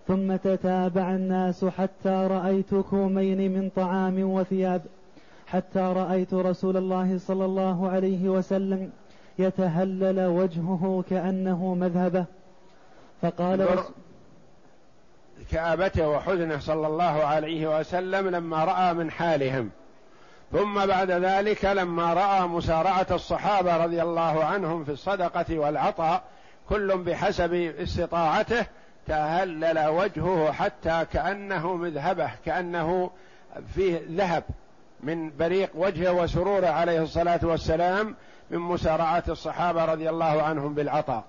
ثم 0.08 0.36
تتابع 0.36 1.12
الناس 1.12 1.66
حتى 1.66 2.28
رأيت 2.32 2.76
كومين 2.76 3.52
من 3.52 3.70
طعام 3.76 4.20
وثياب 4.20 4.82
حتى 5.48 5.80
رأيت 5.80 6.34
رسول 6.34 6.78
الله 6.78 7.18
صلى 7.18 7.46
الله 7.46 7.90
عليه 7.90 8.30
وسلم 8.30 8.92
يتهلل 9.40 10.20
وجهه 10.26 11.04
كأنه 11.10 11.74
مذهبه. 11.74 12.26
فقال 13.22 13.68
كآبته 15.52 16.10
وحزنه 16.10 16.60
صلى 16.60 16.88
الله 16.88 17.04
عليه 17.04 17.80
وسلم 17.80 18.30
لما 18.30 18.66
رأى 18.66 18.94
من 18.94 19.12
حالهم. 19.12 19.70
ثم 20.52 20.86
بعد 20.86 21.12
ذلك 21.12 21.66
لما 21.66 22.14
رأى 22.14 22.48
مسارعة 22.48 23.08
الصحابة 23.12 23.78
رضي 23.84 24.02
الله 24.02 24.44
عنهم 24.44 24.84
في 24.84 24.92
الصدقة 24.92 25.60
والعطاء 25.60 26.24
كل 26.70 26.98
بحسب 26.98 27.54
استطاعته 27.54 28.66
تهلل 29.08 29.88
وجهه 29.88 30.52
حتى 30.52 31.06
كأنه 31.14 31.76
مذهبه 31.76 32.32
كأنه 32.46 33.12
فيه 33.76 34.02
ذهب 34.10 34.44
من 35.04 35.38
بريق 35.38 35.70
وجهه 35.76 36.12
وسروره 36.12 36.68
عليه 36.68 37.02
الصلاة 37.02 37.40
والسلام 37.44 38.16
من 38.50 38.58
مسارعة 38.58 39.24
الصحابة 39.30 39.86
رضي 39.86 40.10
الله 40.10 40.44
عنهم 40.44 40.74
بالعطاء. 40.74 41.24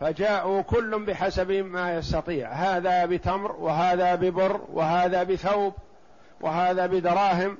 فجاءوا 0.00 0.62
كل 0.62 1.04
بحسب 1.04 1.50
ما 1.50 1.94
يستطيع. 1.94 2.52
هذا 2.52 3.06
بتمر 3.06 3.52
وهذا 3.52 4.14
ببر 4.14 4.60
وهذا 4.72 5.22
بثوب 5.22 5.72
وهذا 6.40 6.86
بدراهم. 6.86 7.58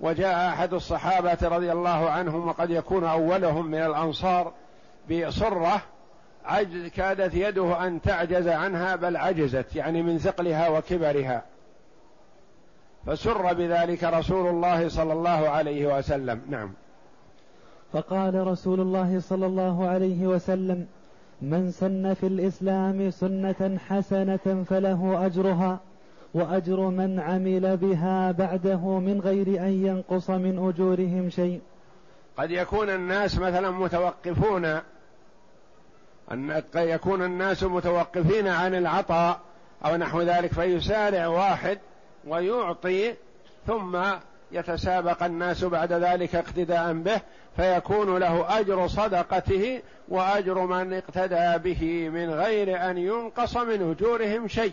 وجاء 0.00 0.48
أحد 0.48 0.74
الصحابة 0.74 1.38
رضي 1.42 1.72
الله 1.72 2.10
عنهم 2.10 2.48
وقد 2.48 2.70
يكون 2.70 3.04
أولهم 3.04 3.66
من 3.66 3.82
الأنصار 3.82 4.52
بصره 5.10 5.82
عجز 6.44 6.86
كادت 6.86 7.34
يده 7.34 7.86
أن 7.86 8.00
تعجز 8.00 8.48
عنها 8.48 8.96
بل 8.96 9.16
عجزت 9.16 9.76
يعني 9.76 10.02
من 10.02 10.18
ثقلها 10.18 10.68
وكبرها. 10.68 11.42
فسر 13.06 13.52
بذلك 13.52 14.04
رسول 14.04 14.46
الله 14.46 14.88
صلى 14.88 15.12
الله 15.12 15.48
عليه 15.48 15.98
وسلم. 15.98 16.40
نعم. 16.48 16.72
فقال 17.92 18.46
رسول 18.46 18.80
الله 18.80 19.20
صلى 19.20 19.46
الله 19.46 19.86
عليه 19.88 20.26
وسلم 20.26 20.86
من 21.42 21.70
سن 21.70 22.14
في 22.14 22.26
الإسلام 22.26 23.10
سنة 23.10 23.78
حسنة 23.88 24.64
فله 24.68 25.26
أجرها 25.26 25.80
وأجر 26.34 26.80
من 26.80 27.20
عمل 27.20 27.76
بها 27.76 28.32
بعده 28.32 28.98
من 28.98 29.20
غير 29.20 29.46
أن 29.46 29.86
ينقص 29.86 30.30
من 30.30 30.68
أجورهم 30.68 31.30
شيء. 31.30 31.60
قد 32.36 32.50
يكون 32.50 32.90
الناس 32.90 33.38
مثلا 33.38 33.70
متوقفون 33.70 34.80
أن 36.32 36.62
يكون 36.76 37.22
الناس 37.22 37.62
متوقفين 37.62 38.48
عن 38.48 38.74
العطاء 38.74 39.40
أو 39.84 39.96
نحو 39.96 40.22
ذلك 40.22 40.52
فيسارع 40.52 41.26
واحد 41.26 41.78
ويعطي 42.26 43.14
ثم 43.66 43.98
يتسابق 44.52 45.22
الناس 45.22 45.64
بعد 45.64 45.92
ذلك 45.92 46.34
اقتداء 46.34 46.92
به 46.92 47.20
فيكون 47.56 48.18
له 48.18 48.58
أجر 48.60 48.88
صدقته 48.88 49.82
وأجر 50.08 50.58
من 50.58 50.92
اقتدى 50.92 51.58
به 51.58 52.08
من 52.08 52.30
غير 52.30 52.90
أن 52.90 52.98
ينقص 52.98 53.56
من 53.56 53.90
أجورهم 53.90 54.48
شيء. 54.48 54.72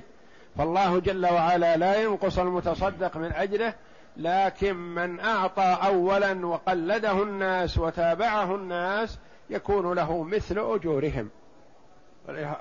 فالله 0.57 0.99
جل 0.99 1.25
وعلا 1.25 1.77
لا 1.77 2.01
ينقص 2.01 2.39
المتصدق 2.39 3.17
من 3.17 3.31
اجره 3.31 3.73
لكن 4.17 4.75
من 4.75 5.19
أعطى 5.19 5.77
اولا 5.83 6.45
وقلده 6.45 7.23
الناس 7.23 7.77
وتابعه 7.77 8.55
الناس 8.55 9.17
يكون 9.49 9.93
له 9.93 10.23
مثل 10.23 10.59
أجورهم. 10.59 11.29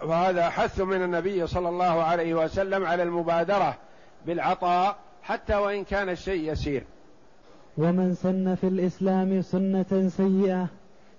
وهذا 0.02 0.50
حث 0.50 0.80
من 0.80 1.02
النبي 1.02 1.46
صلى 1.46 1.68
الله 1.68 2.02
عليه 2.02 2.34
وسلم 2.34 2.86
على 2.86 3.02
المبادرة 3.02 3.76
بالعطاء 4.26 4.96
حتى 5.22 5.56
وإن 5.56 5.84
كان 5.84 6.08
الشيء 6.08 6.52
يسير. 6.52 6.84
ومن 7.78 8.14
سن 8.14 8.54
في 8.54 8.66
الإسلام 8.66 9.42
سنة 9.42 10.08
سيئة 10.08 10.66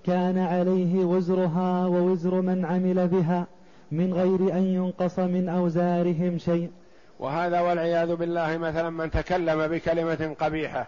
كان 0.05 0.37
عليه 0.37 1.05
وزرها 1.05 1.85
ووزر 1.85 2.41
من 2.41 2.65
عمل 2.65 3.07
بها 3.07 3.47
من 3.91 4.13
غير 4.13 4.57
أن 4.57 4.63
ينقص 4.63 5.19
من 5.19 5.49
أوزارهم 5.49 6.37
شيء. 6.37 6.71
وهذا 7.19 7.59
والعياذ 7.59 8.15
بالله 8.15 8.57
مثلا 8.57 8.89
من 8.89 9.11
تكلم 9.11 9.67
بكلمة 9.67 10.35
قبيحة. 10.39 10.87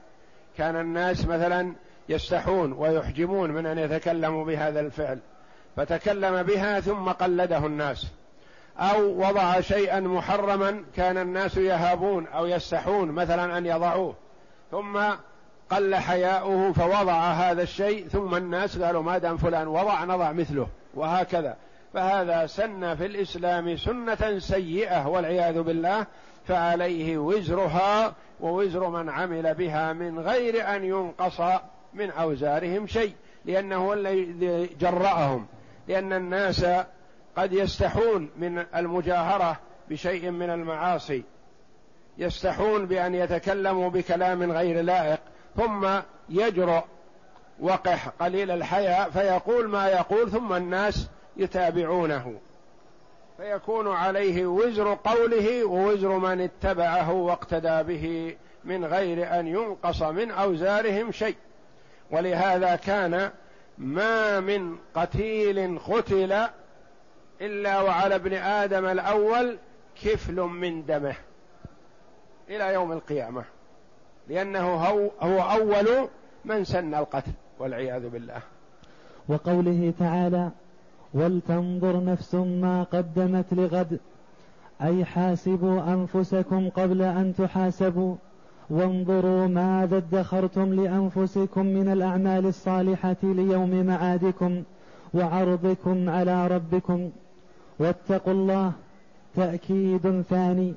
كان 0.57 0.75
الناس 0.75 1.25
مثلا 1.25 1.73
يستحون 2.09 2.73
ويحجمون 2.73 3.51
من 3.51 3.65
أن 3.65 3.77
يتكلموا 3.77 4.45
بهذا 4.45 4.79
الفعل. 4.79 5.19
فتكلم 5.75 6.43
بها 6.43 6.79
ثم 6.79 7.09
قلده 7.09 7.65
الناس. 7.65 8.07
أو 8.77 9.27
وضع 9.27 9.61
شيئا 9.61 9.99
محرما 9.99 10.83
كان 10.95 11.17
الناس 11.17 11.57
يهابون 11.57 12.27
أو 12.27 12.45
يستحون 12.45 13.11
مثلا 13.11 13.57
أن 13.57 13.65
يضعوه. 13.65 14.15
ثم 14.71 14.99
قل 15.69 15.95
حياؤه 15.95 16.71
فوضع 16.71 17.31
هذا 17.31 17.61
الشيء 17.61 18.07
ثم 18.07 18.35
الناس 18.35 18.79
قالوا 18.79 19.03
ما 19.03 19.17
دام 19.17 19.37
فلان 19.37 19.67
وضع 19.67 20.03
نضع 20.03 20.31
مثله 20.31 20.67
وهكذا. 20.93 21.57
فهذا 21.93 22.45
سن 22.45 22.95
في 22.95 23.05
الإسلام 23.05 23.77
سنة 23.77 24.39
سيئة 24.39 25.07
والعياذ 25.07 25.61
بالله 25.61 26.05
فعليه 26.47 27.17
وزرها 27.17 28.13
ووزر 28.39 28.89
من 28.89 29.09
عمل 29.09 29.53
بها 29.53 29.93
من 29.93 30.19
غير 30.19 30.75
أن 30.75 30.83
ينقص 30.83 31.41
من 31.93 32.11
أوزارهم 32.11 32.87
شيء 32.87 33.13
لأنه 33.45 33.75
هو 33.75 33.93
الذي 33.93 34.69
جرأهم. 34.79 35.45
لأن 35.87 36.13
الناس 36.13 36.65
قد 37.37 37.53
يستحون 37.53 38.29
من 38.37 38.65
المجاهرة 38.75 39.59
بشيء 39.89 40.31
من 40.31 40.49
المعاصي. 40.49 41.23
يستحون 42.17 42.85
بأن 42.85 43.15
يتكلموا 43.15 43.89
بكلام 43.89 44.51
غير 44.51 44.81
لائق 44.81 45.19
ثم 45.57 45.87
يجرؤ 46.29 46.83
وقح 47.59 48.07
قليل 48.07 48.51
الحياء 48.51 49.09
فيقول 49.09 49.67
ما 49.67 49.87
يقول 49.87 50.31
ثم 50.31 50.53
الناس 50.53 51.07
يتابعونه. 51.37 52.33
فيكون 53.37 53.87
عليه 53.87 54.45
وزر 54.45 54.97
قوله 55.03 55.63
ووزر 55.65 56.17
من 56.17 56.41
اتبعه 56.41 57.11
واقتدى 57.11 57.83
به 57.83 58.35
من 58.63 58.85
غير 58.85 59.39
أن 59.39 59.47
ينقص 59.47 60.01
من 60.01 60.31
أوزارهم 60.31 61.11
شيء. 61.11 61.35
ولهذا 62.11 62.75
كان 62.75 63.31
ما 63.77 64.39
من 64.39 64.75
قتيل 64.95 65.79
قتل 65.79 66.33
إلا 67.41 67.81
وعلى 67.81 68.15
ابن 68.15 68.33
آدم 68.33 68.85
الأول 68.85 69.57
كفل 70.03 70.35
من 70.41 70.85
دمه 70.85 71.15
إلى 72.49 72.73
يوم 72.73 72.91
القيامة 72.91 73.43
لأنه 74.29 74.73
هو, 74.73 75.11
هو 75.21 75.39
أول 75.39 76.09
من 76.45 76.63
سن 76.63 76.95
القتل 76.95 77.31
والعياذ 77.59 78.09
بالله. 78.09 78.41
وقوله 79.29 79.93
تعالى 79.99 80.51
ولتنظر 81.13 82.03
نفس 82.03 82.35
ما 82.35 82.83
قدمت 82.83 83.45
لغد 83.51 83.99
أي 84.81 85.05
حاسبوا 85.05 85.81
أنفسكم 85.81 86.69
قبل 86.69 87.01
أن 87.01 87.33
تحاسبوا. 87.37 88.15
وانظروا 88.69 89.47
ماذا 89.47 89.97
ادخرتم 89.97 90.73
لأنفسكم 90.73 91.65
من 91.65 91.89
الأعمال 91.89 92.45
الصالحة 92.45 93.15
ليوم 93.23 93.85
معادكم 93.85 94.63
وعرضكم 95.13 96.09
على 96.09 96.47
ربكم. 96.47 97.09
واتقوا 97.79 98.33
الله 98.33 98.71
تأكيد 99.35 100.21
ثاني. 100.29 100.73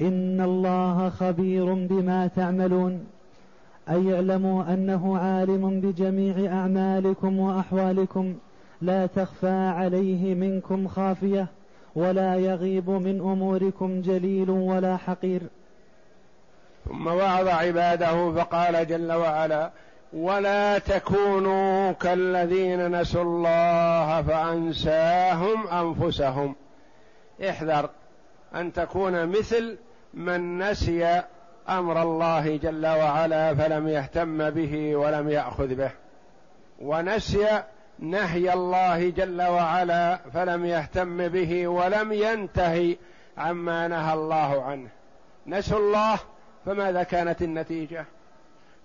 إن 0.00 0.40
الله 0.40 1.08
خبير 1.08 1.74
بما 1.74 2.26
تعملون. 2.26 3.04
أي 3.90 4.14
اعلموا 4.14 4.74
أنه 4.74 5.18
عالم 5.18 5.80
بجميع 5.80 6.52
أعمالكم 6.52 7.38
وأحوالكم. 7.38 8.34
لا 8.82 9.06
تخفى 9.06 9.50
عليه 9.50 10.34
منكم 10.34 10.88
خافية 10.88 11.46
ولا 11.94 12.34
يغيب 12.34 12.90
من 12.90 13.20
أموركم 13.20 14.00
جليل 14.00 14.50
ولا 14.50 14.96
حقير. 14.96 15.42
ثم 16.88 17.06
وعظ 17.06 17.48
عباده 17.48 18.32
فقال 18.32 18.86
جل 18.86 19.12
وعلا 19.12 19.70
ولا 20.12 20.78
تكونوا 20.78 21.92
كالذين 21.92 23.00
نسوا 23.00 23.22
الله 23.22 24.22
فأنساهم 24.22 25.68
أنفسهم. 25.68 26.54
احذر 27.48 27.90
أن 28.54 28.72
تكون 28.72 29.26
مثل 29.26 29.78
من 30.14 30.58
نسي 30.58 31.22
أمر 31.68 32.02
الله 32.02 32.56
جل 32.56 32.86
وعلا 32.86 33.54
فلم 33.54 33.88
يهتم 33.88 34.50
به 34.50 34.96
ولم 34.96 35.30
يأخذ 35.30 35.74
به. 35.74 35.90
ونسي 36.82 37.62
نهي 37.98 38.52
الله 38.52 39.10
جل 39.10 39.42
وعلا 39.42 40.16
فلم 40.16 40.64
يهتم 40.64 41.28
به 41.28 41.66
ولم 41.68 42.12
ينتهي 42.12 42.96
عما 43.38 43.88
نهى 43.88 44.14
الله 44.14 44.62
عنه. 44.62 44.88
نسوا 45.46 45.78
الله 45.78 46.18
فماذا 46.66 47.02
كانت 47.02 47.42
النتيجة؟ 47.42 48.04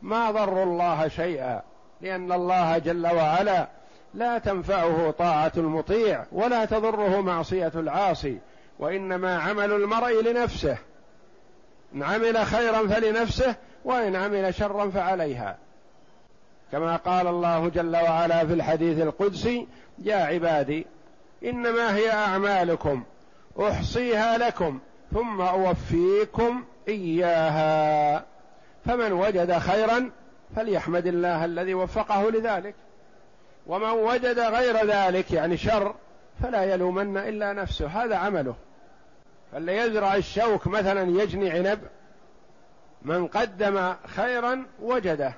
ما 0.01 0.31
ضروا 0.31 0.63
الله 0.63 1.07
شيئا 1.07 1.61
لأن 2.01 2.31
الله 2.31 2.77
جل 2.77 3.07
وعلا 3.07 3.67
لا 4.13 4.37
تنفعه 4.37 5.11
طاعة 5.11 5.51
المطيع 5.57 6.25
ولا 6.31 6.65
تضره 6.65 7.21
معصية 7.21 7.71
العاصي 7.75 8.37
وإنما 8.79 9.37
عمل 9.37 9.71
المرء 9.71 10.21
لنفسه. 10.21 10.77
إن 11.95 12.03
عمل 12.03 12.45
خيرا 12.45 12.87
فلنفسه 12.87 13.55
وإن 13.85 14.15
عمل 14.15 14.53
شرا 14.53 14.89
فعليها. 14.89 15.57
كما 16.71 16.95
قال 16.95 17.27
الله 17.27 17.69
جل 17.69 17.95
وعلا 17.95 18.47
في 18.47 18.53
الحديث 18.53 19.01
القدسي 19.01 19.67
يا 19.99 20.15
عبادي 20.15 20.85
إنما 21.43 21.95
هي 21.95 22.11
أعمالكم 22.11 23.03
أحصيها 23.59 24.37
لكم 24.37 24.79
ثم 25.13 25.41
أوفيكم 25.41 26.63
إياها. 26.87 28.23
فمن 28.85 29.11
وجد 29.11 29.57
خيرا 29.57 30.11
فليحمد 30.55 31.07
الله 31.07 31.45
الذي 31.45 31.73
وفقه 31.73 32.31
لذلك. 32.31 32.75
ومن 33.67 33.89
وجد 33.89 34.39
غير 34.39 34.85
ذلك 34.85 35.31
يعني 35.31 35.57
شر 35.57 35.95
فلا 36.43 36.63
يلومن 36.63 37.17
إلا 37.17 37.53
نفسه. 37.53 37.87
هذا 37.87 38.15
عمله. 38.15 38.55
فاللي 39.51 39.77
يزرع 39.77 40.15
الشوك 40.15 40.67
مثلا 40.67 41.21
يجني 41.21 41.51
عنب. 41.51 41.79
من 43.01 43.27
قدم 43.27 43.93
خيرا 44.05 44.65
وجده. 44.81 45.33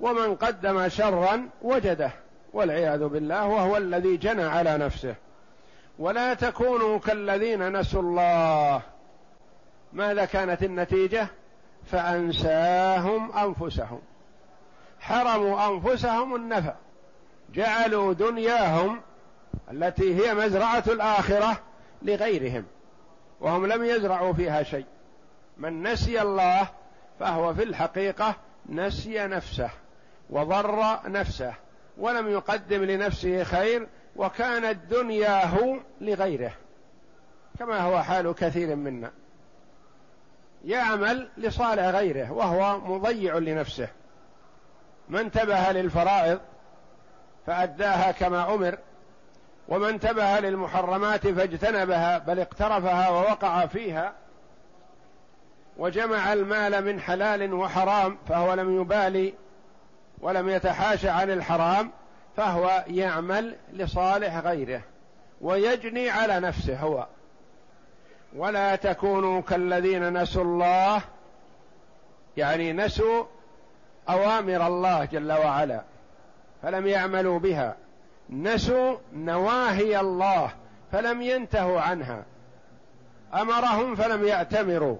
ومن 0.00 0.34
قدم 0.34 0.88
شرا 0.88 1.48
وجده. 1.62 2.10
والعياذ 2.52 3.04
بالله 3.04 3.46
وهو 3.46 3.76
الذي 3.76 4.16
جنى 4.16 4.44
على 4.44 4.78
نفسه. 4.78 5.14
ولا 5.98 6.34
تكونوا 6.34 6.98
كالذين 6.98 7.80
نسوا 7.80 8.02
الله. 8.02 8.82
ماذا 9.92 10.24
كانت 10.24 10.62
النتيجة؟ 10.62 11.28
فأنساهم 11.86 13.32
أنفسهم. 13.32 14.00
حرموا 15.00 15.68
أنفسهم 15.68 16.34
النفع. 16.34 16.74
جعلوا 17.54 18.12
دنياهم 18.12 19.00
التي 19.72 20.14
هي 20.14 20.34
مزرعة 20.34 20.84
الآخرة 20.86 21.60
لغيرهم 22.02 22.64
وهم 23.40 23.66
لم 23.66 23.84
يزرعوا 23.84 24.32
فيها 24.32 24.62
شيء. 24.62 24.86
من 25.58 25.82
نسي 25.82 26.22
الله 26.22 26.68
فهو 27.20 27.54
في 27.54 27.62
الحقيقة 27.62 28.36
نسي 28.68 29.26
نفسه 29.26 29.70
وضر 30.30 30.98
نفسه 31.10 31.54
ولم 31.98 32.28
يقدم 32.28 32.84
لنفسه 32.84 33.44
خير 33.44 33.88
وكانت 34.16 34.78
دنياه 34.90 35.80
لغيره 36.00 36.52
كما 37.58 37.80
هو 37.80 38.02
حال 38.02 38.34
كثير 38.34 38.76
منا. 38.76 39.10
يعمل 40.66 41.28
لصالح 41.36 41.84
غيره 41.84 42.32
وهو 42.32 42.78
مضيع 42.78 43.38
لنفسه. 43.38 43.88
ما 45.08 45.20
انتبه 45.20 45.72
للفرائض 45.72 46.40
فأداها 47.46 48.12
كما 48.12 48.54
أمر 48.54 48.78
وما 49.68 49.88
انتبه 49.88 50.40
للمحرمات 50.40 51.26
فاجتنبها 51.26 52.18
بل 52.18 52.40
اقترفها 52.40 53.08
ووقع 53.08 53.66
فيها 53.66 54.12
وجمع 55.76 56.32
المال 56.32 56.84
من 56.84 57.00
حلال 57.00 57.52
وحرام 57.52 58.18
فهو 58.28 58.54
لم 58.54 58.80
يبالي 58.80 59.34
ولم 60.20 60.48
يتحاشى 60.48 61.08
عن 61.08 61.30
الحرام 61.30 61.90
فهو 62.36 62.84
يعمل 62.86 63.56
لصالح 63.72 64.38
غيره 64.38 64.82
ويجني 65.40 66.10
على 66.10 66.40
نفسه 66.40 66.78
هو. 66.78 67.06
ولا 68.34 68.76
تكونوا 68.76 69.40
كالذين 69.40 70.22
نسوا 70.22 70.42
الله. 70.42 71.02
يعني 72.36 72.72
نسوا 72.72 73.24
أوامر 74.08 74.66
الله 74.66 75.04
جل 75.04 75.32
وعلا 75.32 75.82
فلم 76.62 76.86
يعملوا 76.86 77.38
بها. 77.38 77.76
نسوا 78.30 78.96
نواهي 79.12 80.00
الله 80.00 80.50
فلم 80.92 81.22
ينتهوا 81.22 81.80
عنها. 81.80 82.24
أمرهم 83.34 83.94
فلم 83.94 84.26
يأتمروا 84.26 84.96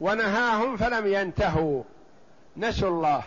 ونهاهم 0.00 0.76
فلم 0.76 1.06
ينتهوا. 1.06 1.82
نسوا 2.56 2.88
الله. 2.88 3.22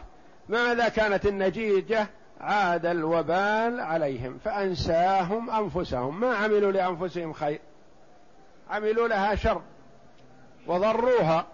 ماذا 0.50 0.90
كانت 0.90 1.26
النتيجة؟ 1.26 2.08
عاد 2.42 2.86
الوبال 2.86 3.80
عليهم 3.80 4.40
فأنساهم 4.46 5.50
أنفسهم. 5.50 6.20
ما 6.20 6.36
عملوا 6.36 6.72
لأنفسهم 6.72 7.34
خير. 7.34 7.60
عملوا 8.74 9.08
لها 9.08 9.36
شر 9.36 9.62
وضروها 10.68 11.46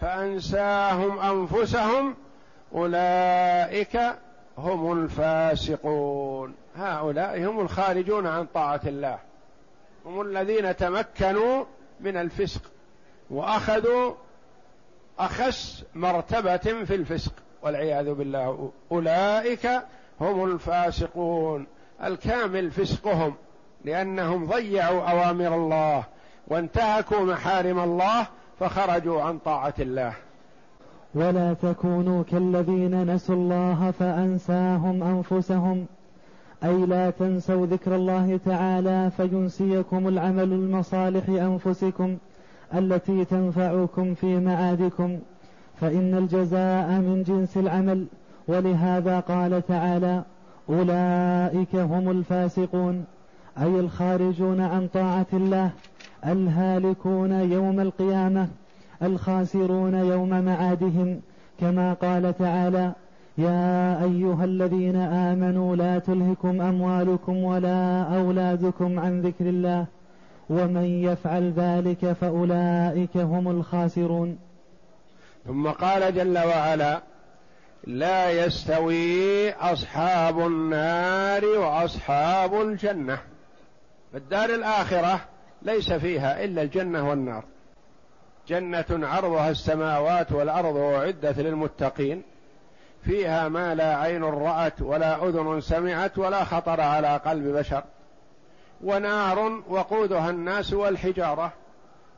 فأنساهم 0.00 1.18
أنفسهم 1.18 2.14
أولئك 2.74 4.00
هم 4.58 4.92
الفاسقون. 4.92 6.54
هؤلاء 6.76 7.44
هم 7.44 7.60
الخارجون 7.60 8.26
عن 8.26 8.46
طاعة 8.46 8.80
الله 8.86 9.18
هم 10.06 10.20
الذين 10.20 10.76
تمكنوا 10.76 11.64
من 12.00 12.16
الفسق 12.16 12.62
وأخذوا 13.30 14.14
أخس 15.18 15.84
مرتبة 15.94 16.84
في 16.84 16.94
الفسق 16.94 17.32
والعياذ 17.62 18.14
بالله. 18.14 18.72
أولئك 18.92 19.70
هم 20.20 20.44
الفاسقون 20.44 21.66
الكامل 22.04 22.70
فسقهم. 22.70 23.34
لأنهم 23.84 24.46
ضيعوا 24.46 25.00
أوامر 25.10 25.54
الله 25.54 26.04
وانتهكوا 26.48 27.20
محارم 27.20 27.78
الله 27.78 28.26
فخرجوا 28.60 29.22
عن 29.22 29.38
طاعة 29.38 29.74
الله. 29.78 30.12
ولا 31.14 31.54
تكونوا 31.54 32.22
كالذين 32.30 33.14
نسوا 33.14 33.34
الله 33.34 33.90
فأنساهم 33.98 35.02
أنفسهم. 35.02 35.86
أي 36.64 36.86
لا 36.86 37.10
تنسوا 37.10 37.66
ذكر 37.66 37.94
الله 37.94 38.40
تعالى 38.44 39.10
فينسيكم 39.16 40.08
العمل 40.08 40.52
المصالح 40.52 41.28
أنفسكم 41.28 42.16
التي 42.74 43.24
تنفعكم 43.24 44.14
في 44.14 44.40
معادكم. 44.40 45.18
فإن 45.80 46.14
الجزاء 46.14 46.88
من 46.88 47.22
جنس 47.22 47.56
العمل 47.56 48.06
ولهذا 48.48 49.20
قال 49.20 49.66
تعالى 49.66 50.22
أولئك 50.68 51.76
هم 51.76 52.10
الفاسقون. 52.10 53.04
أي 53.58 53.80
الخارجون 53.80 54.60
عن 54.60 54.88
طاعة 54.88 55.26
الله؟ 55.32 55.70
الهالكون 56.26 57.32
يوم 57.32 57.80
القيامة 57.80 58.48
الخاسرون 59.02 59.94
يوم 59.94 60.40
معادهم. 60.40 61.20
كما 61.60 61.92
قال 61.92 62.38
تعالى 62.38 62.92
يا 63.38 64.02
أيها 64.04 64.44
الذين 64.44 64.96
آمنوا 64.96 65.76
لا 65.76 65.98
تلهكم 65.98 66.60
أموالكم 66.60 67.36
ولا 67.44 68.02
أولادكم 68.02 68.98
عن 68.98 69.20
ذكر 69.20 69.46
الله 69.46 69.86
ومن 70.50 70.84
يفعل 70.84 71.52
ذلك 71.52 72.12
فأولئك 72.12 73.16
هم 73.16 73.48
الخاسرون. 73.48 74.38
ثم 75.46 75.68
قال 75.68 76.14
جل 76.14 76.38
وعلا 76.38 77.02
لا 77.86 78.44
يستوي 78.44 79.52
أصحاب 79.52 80.38
النار 80.38 81.44
وأصحاب 81.44 82.60
الجنة. 82.60 83.18
الدار 84.14 84.50
الآخرة 84.50 85.20
ليس 85.62 85.92
فيها 85.92 86.44
إلا 86.44 86.62
الجنة 86.62 87.08
والنار. 87.08 87.44
جنة 88.48 88.84
عرضها 88.90 89.50
السماوات 89.50 90.32
والأرض 90.32 90.76
اعدت 90.76 91.38
للمتقين. 91.38 92.22
فيها 93.04 93.48
ما 93.48 93.74
لا 93.74 93.96
عين 93.96 94.24
رأت 94.24 94.82
ولا 94.82 95.28
أذن 95.28 95.60
سمعت 95.60 96.18
ولا 96.18 96.44
خطر 96.44 96.80
على 96.80 97.16
قلب 97.16 97.56
بشر. 97.56 97.84
ونار 98.84 99.62
وقودها 99.68 100.30
الناس 100.30 100.72
والحجارة. 100.72 101.52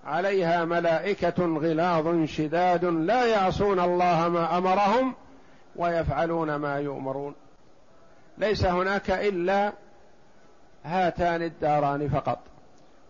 عليها 0.04 0.64
ملائكة 0.64 1.58
غلاظ 1.58 2.24
شداد 2.24 2.84
لا 2.84 3.26
يعصون 3.26 3.80
الله 3.80 4.28
ما 4.28 4.58
أمرهم 4.58 5.14
ويفعلون 5.76 6.56
ما 6.56 6.76
يؤمرون. 6.76 7.34
ليس 8.38 8.64
هناك 8.64 9.10
إلا 9.10 9.72
هاتان 10.86 11.42
الداران 11.42 12.08
فقط. 12.08 12.38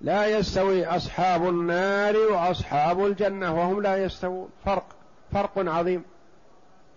لا 0.01 0.27
يستوي 0.27 0.87
أصحاب 0.87 1.49
النار 1.49 2.17
وأصحاب 2.17 3.07
الجنة 3.07 3.55
وهم 3.55 3.83
لا 3.83 4.05
يستوون. 4.05 4.49
فرق 4.65 4.85
فرق 5.33 5.53
عظيم. 5.57 6.05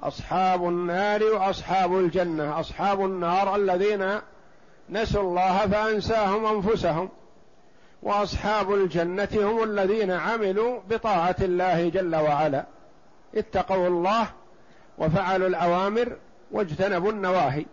أصحاب 0.01 0.63
النار 0.63 1.23
وأصحاب 1.23 1.97
الجنة. 1.97 2.59
أصحاب 2.59 3.05
النار 3.05 3.55
الذين 3.55 4.19
نسوا 4.89 5.21
الله 5.21 5.67
فأنساهم 5.67 6.45
أنفسهم. 6.45 7.09
وأصحاب 8.03 8.73
الجنة 8.73 9.29
هم 9.33 9.63
الذين 9.63 10.11
عملوا 10.11 10.79
بطاعة 10.89 11.35
الله 11.41 11.89
جل 11.89 12.15
وعلا. 12.15 12.65
اتقوا 13.35 13.87
الله 13.87 14.27
وفعلوا 14.97 15.47
الأوامر 15.47 16.17
واجتنبوا 16.51 17.11
النواهي. 17.11 17.65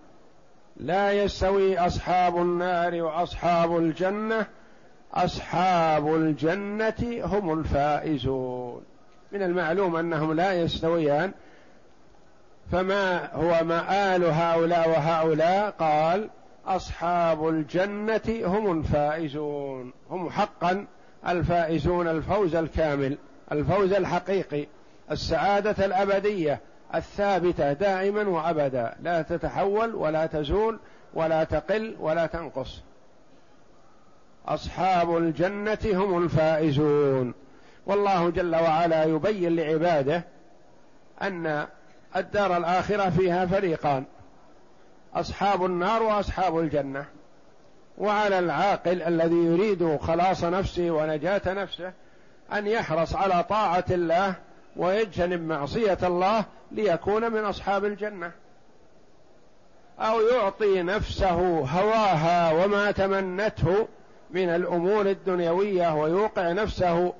لا 0.80 1.12
يستوي 1.12 1.78
أصحاب 1.78 2.36
النار 2.36 2.94
وأصحاب 2.94 3.76
الجنة. 3.76 4.46
أصحاب 5.14 6.14
الجنة 6.14 7.20
هم 7.24 7.58
الفائزون. 7.58 8.82
من 9.32 9.42
المعلوم 9.42 9.96
أنهم 9.96 10.32
لا 10.32 10.52
يستويان. 10.52 11.32
فما 12.72 13.34
هو 13.34 13.64
مآل 13.64 14.24
هؤلاء 14.24 14.88
وهؤلاء؟ 14.88 15.70
قال 15.70 16.30
أصحاب 16.66 17.48
الجنة 17.48 18.42
هم 18.44 18.78
الفائزون. 18.78 19.92
هم 20.10 20.30
حقا 20.30 20.86
الفائزون 21.28 22.08
الفوز 22.08 22.54
الكامل 22.54 23.18
الفوز 23.52 23.92
الحقيقي 23.92 24.66
السعادة 25.10 25.86
الأبدية 25.86 26.60
الثابتة 26.94 27.72
دائما 27.72 28.28
وأبدا. 28.28 28.96
لا 29.02 29.22
تتحول 29.22 29.94
ولا 29.94 30.26
تزول 30.26 30.78
ولا 31.14 31.44
تقل 31.44 31.96
ولا 32.00 32.26
تنقص. 32.26 32.82
أصحاب 34.46 35.16
الجنة 35.16 35.78
هم 35.84 36.22
الفائزون. 36.22 37.34
والله 37.86 38.30
جل 38.30 38.56
وعلا 38.56 39.04
يبين 39.04 39.56
لعباده 39.56 40.24
أن 41.22 41.66
الدار 42.16 42.56
الآخرة 42.56 43.10
فيها 43.10 43.46
فريقان. 43.46 44.04
أصحاب 45.14 45.64
النار 45.64 46.02
وأصحاب 46.02 46.58
الجنة. 46.58 47.06
وعلى 47.98 48.38
العاقل 48.38 49.02
الذي 49.02 49.36
يريد 49.36 49.96
خلاص 49.96 50.44
نفسه 50.44 50.90
ونجاة 50.90 51.42
نفسه 51.46 51.92
أن 52.52 52.66
يحرص 52.66 53.14
على 53.14 53.44
طاعة 53.44 53.84
الله 53.90 54.34
ويجتنب 54.76 55.48
معصية 55.48 55.98
الله 56.02 56.44
ليكون 56.72 57.32
من 57.32 57.44
أصحاب 57.44 57.84
الجنة. 57.84 58.32
أو 59.98 60.20
يعطي 60.20 60.82
نفسه 60.82 61.58
هواها 61.60 62.64
وما 62.64 62.90
تمنته 62.90 63.88
من 64.30 64.48
الأمور 64.48 65.06
الدنيوية 65.06 65.94
ويوقع 65.94 66.52
نفسه 66.52 67.12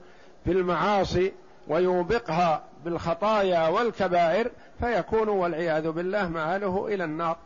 في 0.44 0.52
المعاصي 0.52 1.32
ويوبقها 1.68 2.62
بالخطايا 2.84 3.68
والكبائر 3.68 4.50
فيكون 4.80 5.28
والعياذ 5.28 5.90
بالله 5.90 6.28
مآله 6.28 6.86
إلى 6.88 7.04
النار. 7.04 7.36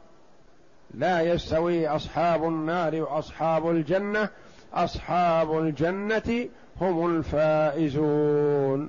لا 0.94 1.20
يستوي 1.20 1.88
أصحاب 1.88 2.44
النار 2.44 3.02
وأصحاب 3.02 3.70
الجنة 3.70 4.28
أصحاب 4.74 5.58
الجنة 5.58 6.48
هم 6.80 7.16
الفائزون. 7.16 8.88